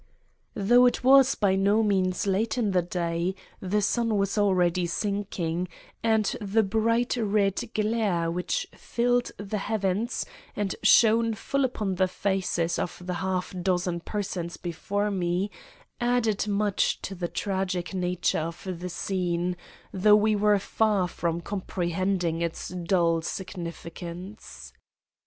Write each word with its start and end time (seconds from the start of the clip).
Though 0.55 0.87
it 0.87 1.03
was 1.03 1.35
by 1.35 1.53
no 1.55 1.83
means 1.83 2.25
late 2.25 2.57
in 2.57 2.71
the 2.71 2.81
day, 2.81 3.35
the 3.59 3.83
sun 3.83 4.17
was 4.17 4.35
already 4.35 4.87
sinking, 4.87 5.67
and 6.01 6.25
the 6.41 6.63
bright 6.63 7.17
red 7.17 7.61
glare 7.75 8.31
which 8.31 8.65
filled 8.73 9.29
the 9.37 9.59
heavens 9.59 10.25
and 10.55 10.75
shone 10.81 11.35
full 11.35 11.63
upon 11.63 11.93
the 11.93 12.07
faces 12.07 12.79
of 12.79 12.99
the 13.05 13.13
half 13.13 13.53
dozen 13.61 13.99
persons 13.99 14.57
before 14.57 15.11
me 15.11 15.51
added 15.99 16.47
much 16.47 16.99
to 17.03 17.13
the 17.13 17.27
tragic 17.27 17.93
nature 17.93 18.39
of 18.39 18.65
the 18.79 18.89
scene, 18.89 19.55
though 19.93 20.15
we 20.15 20.35
were 20.35 20.57
far 20.57 21.07
from 21.07 21.41
comprehending 21.41 22.41
its 22.41 22.73
full 22.89 23.21
significance. 23.21 24.73